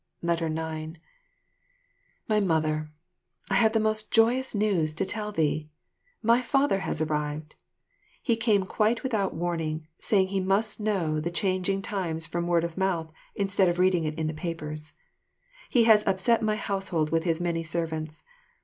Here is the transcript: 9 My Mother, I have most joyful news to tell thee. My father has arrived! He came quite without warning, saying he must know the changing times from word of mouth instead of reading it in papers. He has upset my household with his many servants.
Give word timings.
9 0.23 0.95
My 2.27 2.39
Mother, 2.39 2.91
I 3.51 3.53
have 3.53 3.79
most 3.79 4.09
joyful 4.09 4.57
news 4.59 4.95
to 4.95 5.05
tell 5.05 5.31
thee. 5.31 5.69
My 6.23 6.41
father 6.41 6.79
has 6.79 7.03
arrived! 7.03 7.53
He 8.19 8.35
came 8.35 8.65
quite 8.65 9.03
without 9.03 9.35
warning, 9.35 9.85
saying 9.99 10.29
he 10.29 10.39
must 10.39 10.79
know 10.79 11.19
the 11.19 11.29
changing 11.29 11.83
times 11.83 12.25
from 12.25 12.47
word 12.47 12.63
of 12.63 12.79
mouth 12.79 13.11
instead 13.35 13.69
of 13.69 13.77
reading 13.77 14.05
it 14.05 14.17
in 14.17 14.35
papers. 14.35 14.93
He 15.69 15.83
has 15.83 16.03
upset 16.07 16.41
my 16.41 16.55
household 16.55 17.11
with 17.11 17.23
his 17.23 17.39
many 17.39 17.61
servants. 17.61 18.23